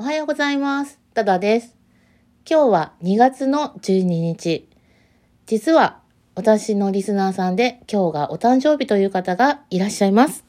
[0.00, 1.00] おはようございます。
[1.12, 1.74] ダダです。
[2.48, 4.68] 今日は2月の12日。
[5.46, 6.02] 実は
[6.36, 10.44] 私のリスナーさんで今日がお誕生日という方がいらっしゃいます。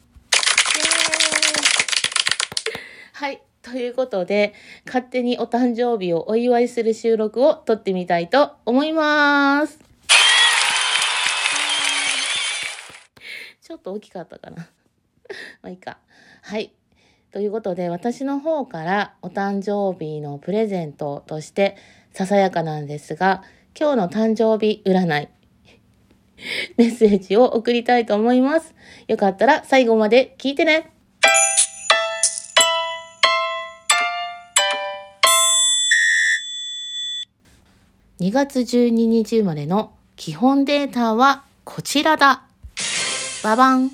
[3.13, 3.41] はい。
[3.63, 4.53] ということで、
[4.85, 9.79] 勝手にお誕生日をお祝いする収録を撮ってみたいと思います。
[13.63, 14.57] ちょっと大きかったかな。
[15.63, 15.97] まあいいか。
[16.43, 16.71] はい。
[17.31, 21.77] ということで、私の方からお誕生日のプレゼントとして、
[22.11, 23.43] ささやかなんですが、
[23.79, 25.29] 今日の誕生日占い、
[26.77, 28.73] メッセージを送りたいと思います。
[29.07, 30.91] よかったら最後まで聞いてね。
[38.19, 42.43] 2月12日生まれの基本データはこちらだ。
[43.43, 43.91] ババン。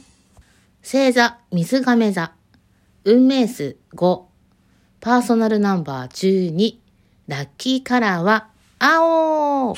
[0.81, 2.31] 星座、水亀座。
[3.07, 4.23] 運命数5。
[4.99, 6.77] パーソナルナンバー12。
[7.27, 8.47] ラッキーカラーは
[8.79, 9.75] 青。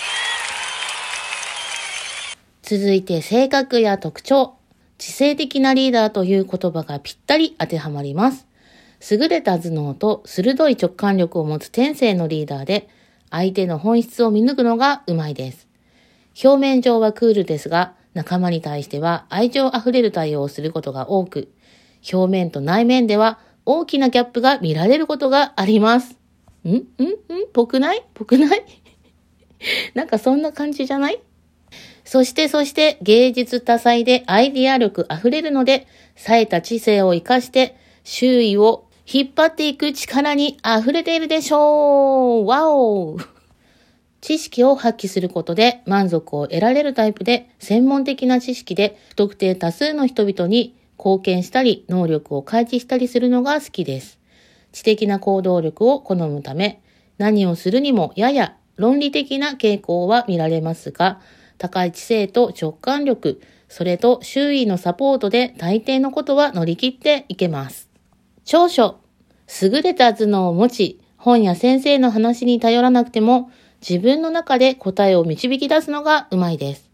[2.61, 4.53] 続いて性格や特徴。
[4.97, 8.47] 知性的なリーダーという言葉がぴったり当てはまります。
[9.11, 12.87] 優れた頭脳と鋭い直感力を持つ天性のリーダーで、
[13.29, 15.67] 相手の本質を見抜くのがうまいです。
[16.41, 21.51] 表面上はクールですが、仲間に対しては愛情あふれる対応をすることが多く、
[22.11, 26.17] 表面と内面では大きなギャップが見られることがあります。
[26.65, 26.69] ん？
[26.69, 26.75] ん？
[26.75, 26.83] ん？
[27.53, 28.03] ぽくない？
[28.13, 28.63] ぽくない？
[29.93, 31.19] なんかそんな感じじゃない？
[32.05, 42.47] そしてそして芸術多彩でアイディア力あふれるので、冴えた知性を活かして周囲を引っ張っていく力に溢れているでしょう。
[42.47, 43.17] わお！
[44.21, 54.19] 知識を発揮することで満足を得られるタイプで専門的な知識で不特定多数の人々に貢献したり能力を開示したりするのが好きです。
[54.71, 56.81] 知的な行動力を好むため
[57.17, 61.19] 何をするにもやや論理的な傾向は見られますが
[61.57, 67.89] 高い知性と直感力、それと周囲のサポートで大抵のことは乗り切っていけます。
[68.45, 68.99] 長所、
[69.61, 73.51] 優れた頭脳を持ち、本や先生の話に頼らなくても、
[73.87, 76.86] 自分の中で答えを導き出すのがうまいです。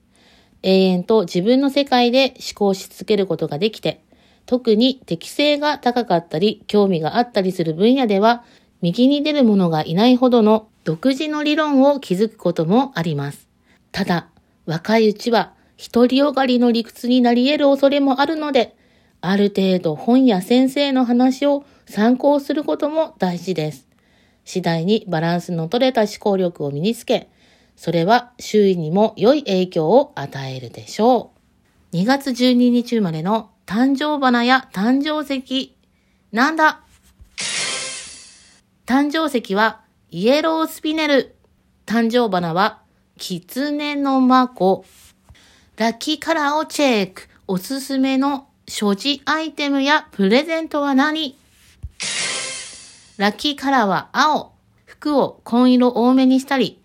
[0.64, 4.04] 永遠と自分の世界で思考し続けることができて、
[4.46, 8.44] 特に適性が高かったり、興味があったりする分野では、
[8.82, 13.48] 右に出る者がいないほどの独自の理論を築くこともあります。
[13.92, 14.28] ただ、
[14.66, 18.76] 若いうちは独りよがりの理屈になり得る恐れもあるので、
[19.22, 23.88] ある程度本や先生の話を参考することも大事です。
[24.46, 27.30] 次第にバランスの取れた思考力を身につけ、
[27.76, 31.32] それは周囲にも良い影響を与えるでしょ
[31.92, 31.96] う。
[31.98, 35.76] 2月12日生まれの誕生花や誕生石。
[36.32, 36.82] なんだ？
[38.86, 41.36] 誕生石はイエロースピネル。
[41.86, 42.82] 誕生花は
[43.18, 44.86] 狐のマコ。
[45.78, 47.24] ラッキーカラーをチェック。
[47.48, 51.38] おすすめの所持アイテムやプレゼントは何？
[53.18, 54.54] ラッキーカラーは青。
[54.86, 56.80] 服を紺色多めにしたり、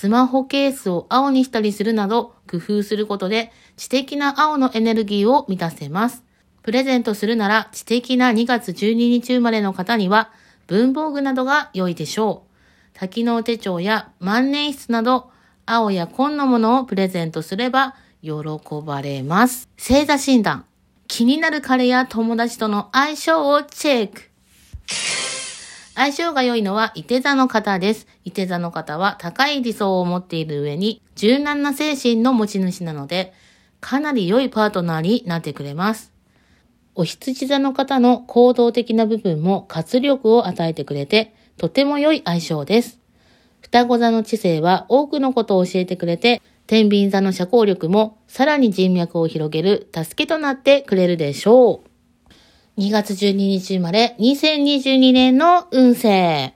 [0.00, 6.24] スマホケースを青にしたりするなど工夫することで知的な青のエネルギーを満たせます。
[6.62, 10.30] プレゼントするなら知的な2月12日生まれの方には
[10.68, 12.50] 文房具などが良いでしょう。
[12.94, 15.30] 多機能手帳や万年筆など
[15.66, 18.32] 青や紺のものをプレゼントすれば喜
[18.82, 19.68] ばれます。
[19.78, 20.64] 星座診断。
[21.08, 24.29] 気になる彼や友達との相性をチェック。
[25.94, 28.06] 相性が良いのは、伊手座の方です。
[28.24, 33.32] 伊手座の方は高い理想を持っている上に、柔軟な精神の持ち主なので、
[33.80, 36.12] かなり良いパートナーになってくれます。
[36.94, 42.98] お羊座の方の行動的な部分も活力を与えてくれて、とても良い相性です。
[43.60, 51.89] 双子座の知性は多くのことを教えてくれて、天秤座の社交力もさらに人脈を広げる助けとなってくれるでしょう。
[52.80, 56.54] 2月12日生まれ2022年の運勢。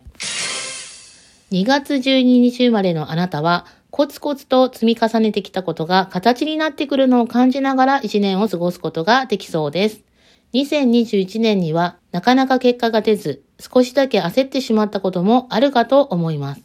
[1.50, 10.02] 2月12日生まれのあなたはコツコツと積み重ねてきたことが形になってくるのを感じながら1年を過ごすことができそうです。
[10.54, 16.62] 2021年にはなかなか結果が出ず少しだけ焦ってしまったこともあるかと思います。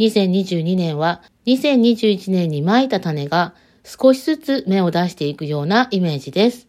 [0.00, 6.67] 2022年は2021年に蒔いた種が少しずつ芽を出していくようなイメージです。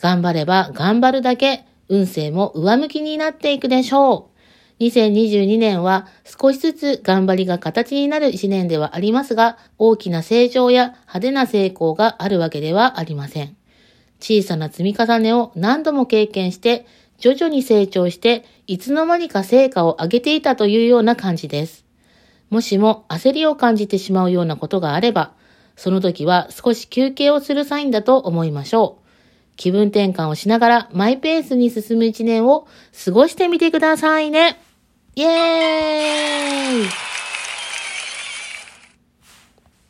[0.00, 4.34] 頑張れば頑張るだけ運勢も上向きになっていくでしょう。
[4.82, 13.56] 2022年は少しずつ頑張りが形になる1年ではありますが、大きな成長や派手な成功があるわけではありません。
[14.20, 16.86] 小さな積み重ねを何度も経験して
[17.18, 21.84] 徐々に成長して、いつの間にか成果を上げていたというような感じです。
[22.50, 25.32] もしも焦りを感じてしまうようなことがあれば、
[25.76, 29.03] その時は少し休憩をするサインだと思いましょう。
[29.56, 32.66] 気分転換をしながらマイペースに進む一年を
[33.04, 34.60] 過ごしてみてくださいね。
[35.16, 36.88] イエーイ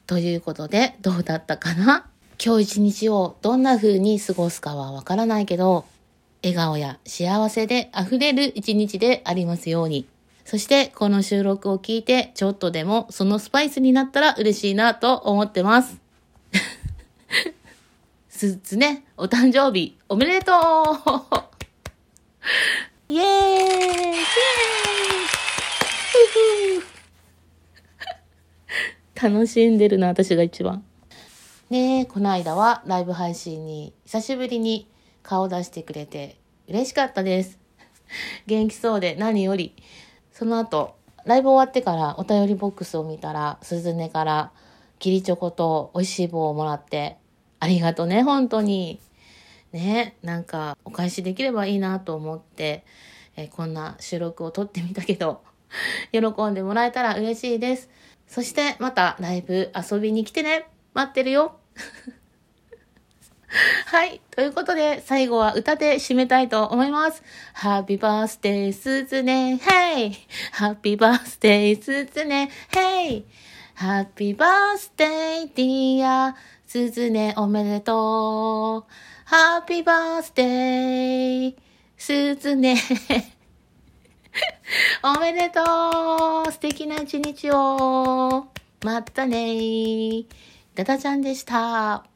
[0.06, 2.06] ということで、どうだったかな？
[2.44, 5.86] 今日一日をどんな風に過ごすかはわからないけど、
[6.42, 10.06] 笑顔や幸せで溢れる一日でありますように。
[10.44, 16.03] そして、この収録を聞いて、ちょっとでもそのスパイスになったら嬉しいなと思ってます。
[18.44, 20.56] すっつね、お誕生日、おめでとう
[23.08, 24.14] イエーイイエー
[29.20, 30.84] イ楽しんでるな、私が一番。
[31.70, 34.90] ねえ、この間はライブ配信に久しぶりに
[35.22, 36.36] 顔出してくれて
[36.68, 37.58] 嬉しかったです。
[38.46, 39.74] 元気そうで何より。
[40.32, 44.52] その後、ライブ終わってからお便りボックスを見たら、鈴音から
[44.98, 47.16] キリチョコと美味しい棒をもらって、
[47.64, 49.00] ありがとね、本当に。
[49.72, 52.84] ね、なんかお返しできればいいなと思って、
[53.36, 55.40] えーこんな収録を撮ってみたけど、
[56.12, 56.20] 喜
[56.50, 57.88] んでもらえたら嬉しいです。
[58.28, 60.66] そしてまたライブ遊びに来てね。
[60.92, 61.56] 待ってるよ。
[63.86, 64.20] はい。
[64.30, 67.22] ということで、最後は歌で締めたいと思います。
[67.56, 69.58] Happy birthday, すずね。
[69.62, 70.12] Hey!
[70.52, 72.50] Happy birthday, すずね。
[72.70, 73.24] Hey!
[73.76, 76.34] Happy birthday, dear
[76.66, 77.34] すずね。
[77.36, 78.92] おめでとう。
[79.28, 81.56] Happy birthday,
[81.96, 82.76] すずね。
[85.02, 88.46] おめでとう素敵な一日を
[88.84, 90.24] またね
[90.74, 92.13] ダダちゃんでした。